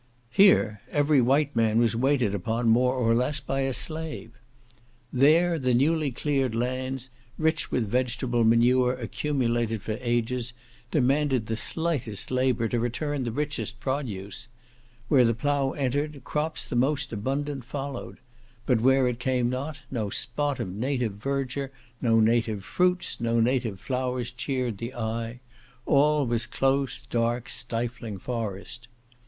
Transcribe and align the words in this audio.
Here 0.31 0.81
every 0.89 1.21
white 1.21 1.55
man 1.55 1.77
was 1.77 1.95
waited 1.95 2.33
upon, 2.33 2.67
more 2.67 2.95
or 2.95 3.13
less, 3.13 3.39
by 3.39 3.59
a 3.59 3.71
slave. 3.71 4.31
There, 5.13 5.59
the 5.59 5.75
newly 5.75 6.09
cleared 6.09 6.55
lands, 6.55 7.11
rich 7.37 7.69
with 7.71 7.83
the 7.83 7.89
vegetable 7.89 8.43
manure 8.43 8.95
accumulated 8.95 9.83
for 9.83 9.99
ages, 10.01 10.53
demanded 10.89 11.45
the 11.45 11.55
slightest 11.55 12.31
labour 12.31 12.67
to 12.69 12.79
return 12.79 13.25
the 13.25 13.31
richest 13.31 13.79
produce; 13.79 14.47
where 15.07 15.23
the 15.23 15.35
plough 15.35 15.73
entered, 15.73 16.23
crops 16.23 16.67
the 16.67 16.75
most 16.75 17.13
abundant 17.13 17.63
followed; 17.63 18.17
but 18.65 18.81
where 18.81 19.07
it 19.07 19.19
came 19.19 19.51
not, 19.51 19.81
no 19.91 20.09
spot 20.09 20.59
of 20.59 20.69
native 20.73 21.13
verdure, 21.13 21.69
no 22.01 22.19
native 22.19 22.65
fruits, 22.65 23.19
no 23.21 23.39
native 23.39 23.79
flowers 23.79 24.31
cheered 24.31 24.79
the 24.79 24.95
eye; 24.95 25.41
all 25.85 26.25
was 26.25 26.47
close, 26.47 27.03
dark, 27.03 27.47
stifling 27.49 28.17
forest. 28.17 28.87